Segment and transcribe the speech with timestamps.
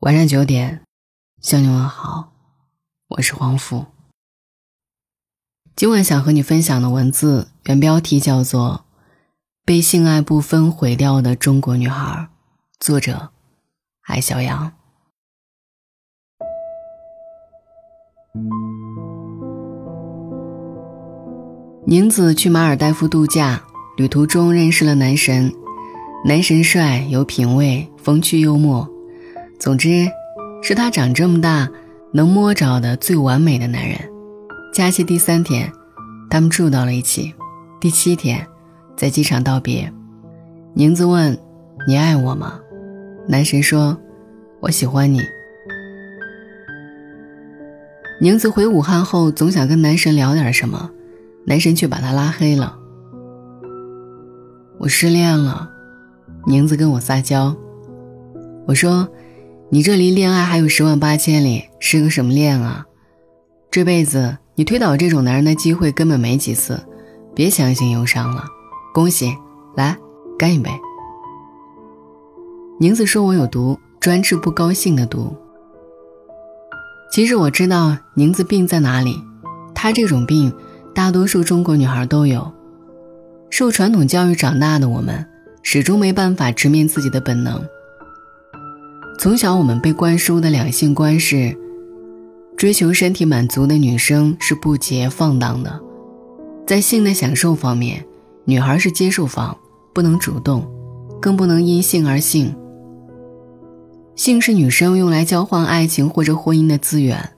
[0.00, 0.82] 晚上九点，
[1.40, 2.30] 向你问好，
[3.08, 3.86] 我是黄甫。
[5.74, 8.84] 今晚想和你分享的文字原标题叫做
[9.64, 12.04] 《被性爱不分毁掉的中国女孩》，
[12.78, 13.30] 作者
[14.02, 14.74] 艾小阳。
[21.86, 23.64] 宁子去马尔代夫度假，
[23.96, 25.54] 旅途中认识了男神，
[26.26, 28.92] 男神帅，有品味，风趣幽默。
[29.58, 30.06] 总之，
[30.62, 31.68] 是他长这么大
[32.12, 33.98] 能摸着的最完美的男人。
[34.72, 35.72] 假期第三天，
[36.28, 37.34] 他们住到了一起。
[37.80, 38.46] 第七天，
[38.96, 39.92] 在机场道别，
[40.74, 41.36] 宁子问
[41.88, 42.60] ：“你爱我吗？”
[43.26, 43.96] 男神说
[44.60, 45.20] ：“我喜欢你。”
[48.20, 50.90] 宁子回武汉后，总想跟男神聊点什么，
[51.46, 52.78] 男神却把他拉黑了。
[54.78, 55.70] 我失恋了，
[56.46, 57.56] 宁子跟我撒娇。
[58.66, 59.08] 我说。
[59.76, 62.86] 你这离恋爱还有十万八千里，是个什么恋啊？
[63.70, 66.80] 这辈子你推倒这种男人的机会根本没几次，
[67.34, 68.46] 别相信忧伤了。
[68.94, 69.36] 恭喜，
[69.76, 69.94] 来
[70.38, 70.70] 干一杯。
[72.80, 75.36] 宁子说我有毒，专治不高兴的毒。
[77.12, 79.22] 其实我知道宁子病在哪里，
[79.74, 80.50] 她这种病，
[80.94, 82.50] 大多数中国女孩都有。
[83.50, 85.26] 受传统教育长大的我们，
[85.62, 87.62] 始终没办法直面自己的本能。
[89.18, 91.56] 从小我们被灌输的两性观是：
[92.56, 95.80] 追求身体满足的女生是不洁放荡的，
[96.66, 98.04] 在性的享受方面，
[98.44, 99.56] 女孩是接受方，
[99.94, 100.70] 不能主动，
[101.20, 102.54] 更不能因性而性。
[104.14, 107.32] 性是女生用来交换爱情或者婚姻的资源，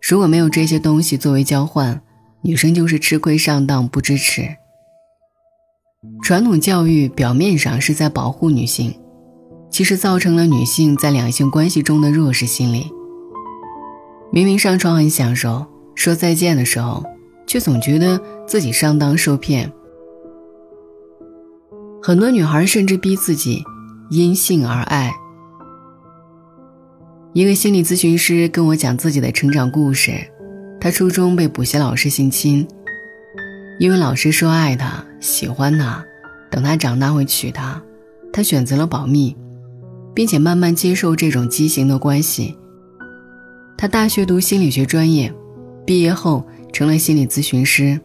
[0.00, 2.02] 如果没有这些东西作为交换，
[2.42, 4.48] 女生就是吃亏上当，不支持。
[6.22, 8.94] 传统教育表面上是在保护女性。
[9.74, 12.92] 其实造成了女性在两性关系中的弱势心理。
[14.30, 17.02] 明明上床很享受，说再见的时候，
[17.44, 19.72] 却总觉得自己上当受骗。
[22.00, 23.64] 很多女孩甚至逼自己
[24.10, 25.12] 因性而爱。
[27.32, 30.12] 一个心理咨询师跟我讲自己的成长故事，
[30.80, 32.64] 他初中被补习老师性侵，
[33.80, 36.04] 因为老师说爱他、喜欢他，
[36.48, 37.82] 等他长大会娶她，
[38.32, 39.36] 他选择了保密。
[40.14, 42.56] 并且慢慢接受这种畸形的关系。
[43.76, 45.34] 他大学读心理学专业，
[45.84, 48.00] 毕业后成了心理咨询师。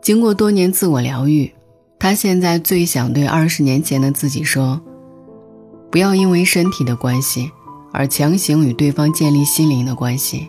[0.00, 1.52] 经过多年自我疗愈，
[1.98, 4.80] 他现在最想对二十年前的自己说：
[5.90, 7.50] 不要因为身体的关系
[7.92, 10.48] 而强行与对方建立心灵的关系。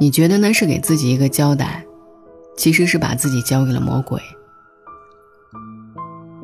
[0.00, 1.84] 你觉得那是给自己一个交代，
[2.56, 4.20] 其实是把自己交给了魔鬼。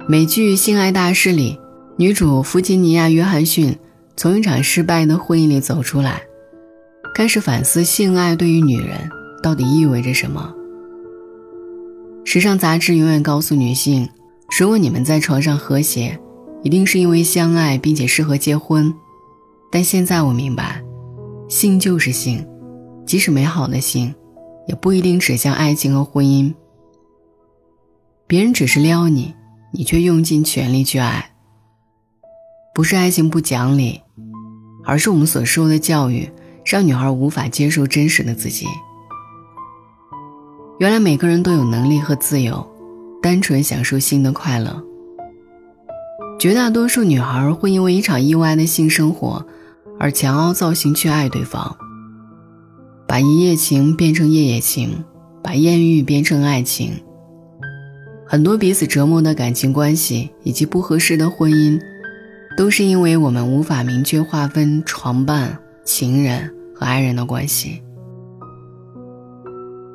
[0.06, 1.58] 美剧《性爱大师》里。
[1.96, 3.78] 女主弗吉尼亚·约翰逊
[4.16, 6.22] 从一场失败的婚姻里走出来，
[7.14, 9.08] 开始反思性爱对于女人
[9.40, 10.52] 到底意味着什么。
[12.24, 14.08] 时尚杂志永远告诉女性：
[14.58, 16.18] 如果你们在床上和谐，
[16.64, 18.92] 一定是因为相爱并且适合结婚。
[19.70, 20.82] 但现在我明白，
[21.48, 22.44] 性就是性，
[23.06, 24.12] 即使美好的性，
[24.66, 26.52] 也不一定指向爱情和婚姻。
[28.26, 29.32] 别人只是撩你，
[29.72, 31.30] 你却用尽全力去爱。
[32.74, 34.00] 不是爱情不讲理，
[34.84, 36.28] 而是我们所受的教育
[36.66, 38.66] 让女孩无法接受真实的自己。
[40.80, 42.66] 原来每个人都有能力和自由，
[43.22, 44.82] 单纯享受性的快乐。
[46.36, 49.46] 绝大多数女孩会因为一场意外的性生活
[50.00, 51.76] 而强凹造型去爱对方，
[53.06, 55.04] 把一夜情变成夜夜情，
[55.40, 56.90] 把艳遇变成爱情。
[58.26, 61.80] 很多彼此折磨的感情关系以及不合适的婚姻。
[62.56, 67.82] 都是因为我们无法明确划分床伴、情人和爱人的关系。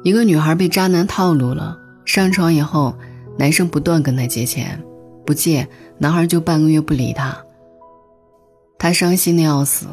[0.03, 2.96] 一个女孩被渣男套路了，上床以后，
[3.38, 4.81] 男生不断跟她借钱，
[5.25, 7.38] 不借，男孩就半个月不理她。
[8.78, 9.88] 她伤心的要死，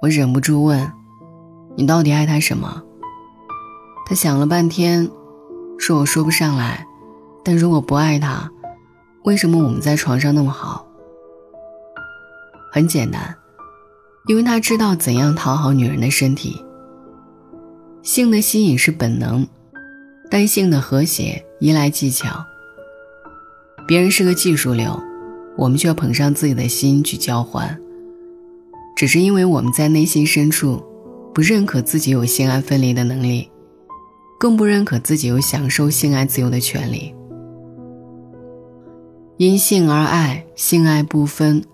[0.00, 0.90] 我忍不住问
[1.76, 2.82] ：“你到底爱他什么？”
[4.08, 5.10] 她想了半天，
[5.78, 6.86] 说：“我说不上来，
[7.44, 8.50] 但如果不爱他，
[9.24, 10.85] 为什么我们在床上那么好？”
[12.76, 13.34] 很简单，
[14.26, 16.62] 因为他知道怎样讨好女人的身体。
[18.02, 19.46] 性的吸引是本能，
[20.30, 22.44] 但性的和谐依赖技巧。
[23.88, 25.02] 别人是个技术流，
[25.56, 27.80] 我们却捧上自己的心去交换。
[28.94, 30.84] 只是因为我们在内心深处，
[31.32, 33.50] 不认可自己有性爱分离的能力，
[34.38, 37.14] 更不认可自己有享受性爱自由的权利。
[39.38, 41.64] 因性而爱，性爱不分。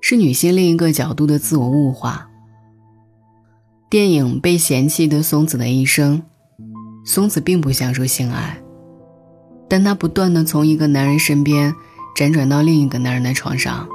[0.00, 2.28] 是女性另一个角度的自我物化。
[3.88, 6.18] 电影《被嫌弃的松子的一生》，
[7.04, 8.62] 松子并不享受性爱，
[9.68, 11.74] 但她不断的从一个男人身边
[12.16, 13.88] 辗转到另一个男人的床上。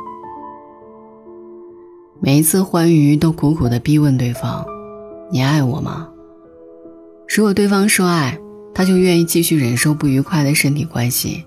[2.21, 4.65] 每一次欢愉都苦苦的逼问对方
[5.31, 6.09] ：“你爱我吗？”
[7.33, 8.37] 如果对方说爱，
[8.73, 11.45] 他就愿意继续忍受不愉快的身体关系，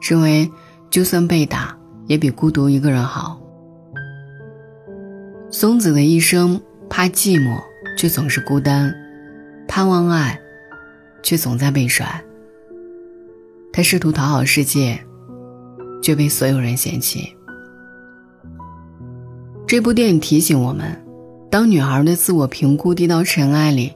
[0.00, 0.48] 认为
[0.88, 3.41] 就算被打也比孤独一个人好。
[5.54, 6.58] 松子的一生
[6.88, 7.62] 怕寂寞，
[7.94, 8.90] 却总是孤单；
[9.68, 10.40] 盼望爱，
[11.22, 12.24] 却总在被甩。
[13.70, 14.98] 他试图讨好世界，
[16.02, 17.36] 却被所有人嫌弃。
[19.66, 20.98] 这部电影提醒我们：
[21.50, 23.92] 当女孩的自我评估低到尘埃里，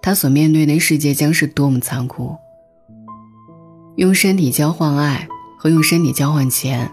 [0.00, 2.34] 她所面对的世界将是多么残酷。
[3.96, 6.90] 用身体交换爱和用身体交换钱，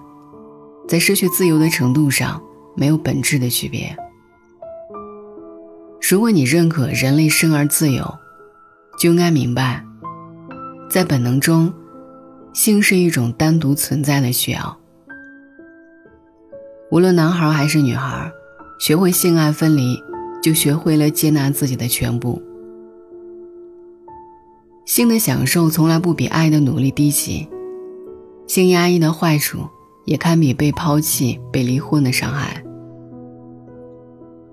[0.86, 2.42] 在失去自由的程度上
[2.75, 3.95] 没有本质的区别。
[6.10, 8.06] 如果你认可人类生而自由，
[9.00, 9.83] 就应该明白，
[10.89, 11.74] 在本能中，
[12.54, 14.77] 性是一种单独存在的需要。
[16.92, 18.31] 无论男孩还是女孩，
[18.80, 19.98] 学会性爱分离，
[20.44, 22.42] 就学会了接纳自己的全部。
[24.86, 27.50] 性的享受从来不比爱的努力低级，
[28.45, 29.68] 性压抑的坏处
[30.06, 32.63] 也堪比被抛弃、被离婚的伤害。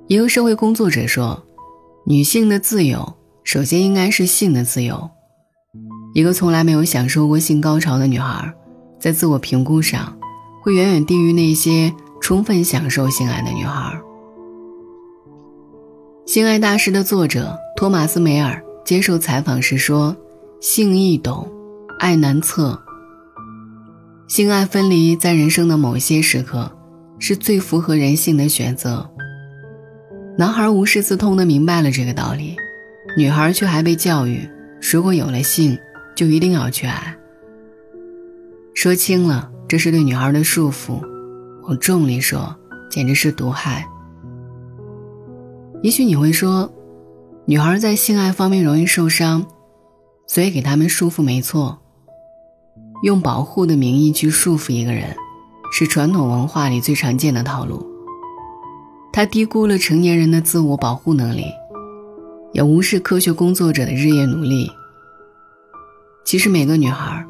[0.09, 1.43] 一个社会工作者说
[2.05, 3.15] ：“女性的自由，
[3.45, 5.11] 首先应该是性的自由。”
[6.15, 8.53] 一个从来没有享受过性高潮的女孩，
[8.99, 10.19] 在自我评估上，
[10.63, 11.95] 会远远低于那些。
[12.23, 14.01] 充分享受性爱的女孩，
[16.33, 20.17] 《性爱大师》的作者托马斯·梅尔接受采访时说
[20.63, 21.51] ：“性易懂，
[21.99, 22.81] 爱难测。
[24.29, 26.71] 性爱分离在人生的某些时刻
[27.19, 29.09] 是最符合人性的选择。”
[30.39, 32.57] 男孩无师自通的明白了这个道理，
[33.19, 34.49] 女孩却还被教育：
[34.81, 35.79] 如果有了性，
[36.17, 37.15] 就一定要去爱。
[38.75, 41.01] 说轻了，这是对女孩的束缚。
[41.65, 42.57] 往重里说，
[42.91, 43.87] 简直是毒害。
[45.83, 46.73] 也许你会说，
[47.45, 49.47] 女孩在性爱方面容易受伤，
[50.27, 51.82] 所以给他们束缚没错。
[53.03, 55.15] 用保护的名义去束缚一个人，
[55.73, 57.87] 是传统文化里最常见的套路。
[59.13, 61.45] 他低估了成年人的自我保护能力，
[62.53, 64.71] 也无视科学工作者的日夜努力。
[66.25, 67.27] 其实每个女孩，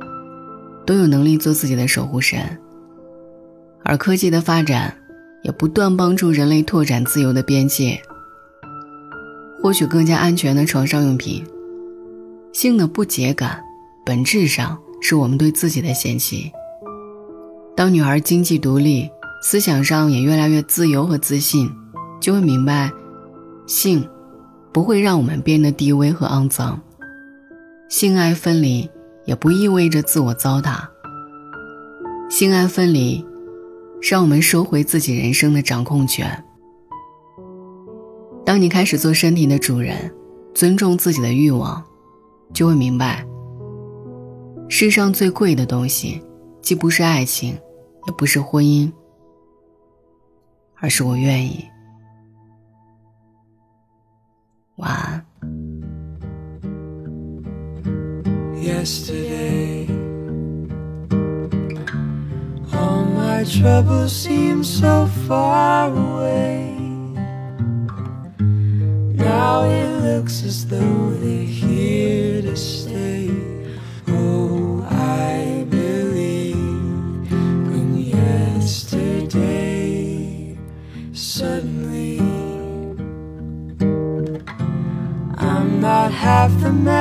[0.87, 2.39] 都有能力做自己的守护神。
[3.83, 4.97] 而科技的发展，
[5.43, 8.01] 也不断帮助人类拓展自由的边界，
[9.61, 11.45] 获取更加安全的床上用品。
[12.53, 13.65] 性的不洁感，
[14.05, 16.51] 本质上是我们对自己的嫌弃。
[17.77, 19.11] 当女孩经济独立，
[19.43, 21.71] 思想上也越来越自由和自信，
[22.19, 22.91] 就会明白，
[23.67, 24.09] 性
[24.73, 26.81] 不会让我们变得低微和肮脏。
[27.91, 28.89] 性爱分离
[29.27, 30.79] 也不意味着自我糟蹋。
[32.31, 33.23] 性爱分离。
[34.05, 36.45] 让我们收回自己人生的掌控权。
[38.45, 40.13] 当你开始做身体的主人，
[40.53, 41.81] 尊重自己的欲望，
[42.53, 43.25] 就会明白，
[44.75, 46.19] 世上最贵的东西，
[46.63, 47.53] 既不是爱情，
[48.07, 48.91] 也不是婚姻，
[50.81, 51.63] 而是我愿意。
[54.77, 55.27] 晚安。
[58.63, 59.87] Yesterday,
[62.73, 66.73] all My troubles seem so far away.
[69.19, 71.42] Now it looks as though they.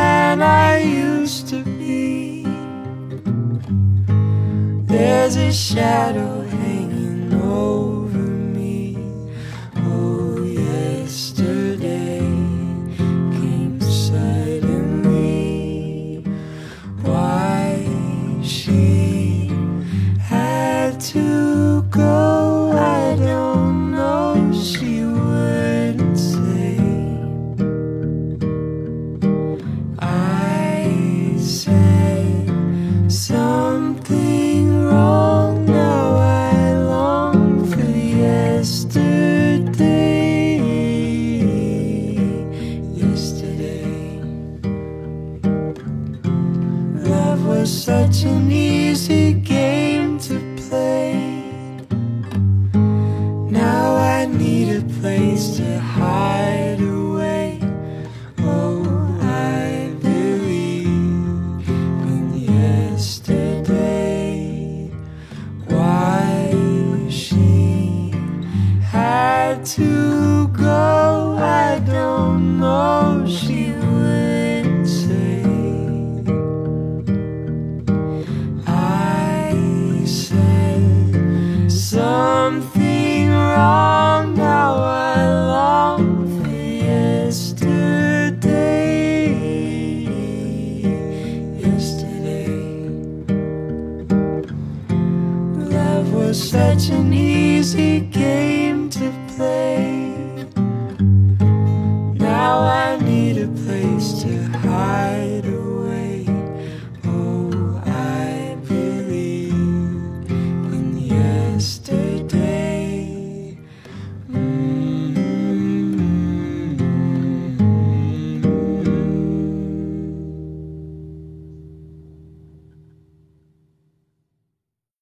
[0.02, 2.44] man I used to be.
[4.94, 7.34] There's a shadow hanging
[7.68, 8.28] over
[8.58, 8.80] me.
[9.90, 12.20] Oh, yesterday
[13.38, 15.44] came suddenly.
[17.04, 17.64] Why
[18.56, 19.52] she
[20.32, 22.31] had to go.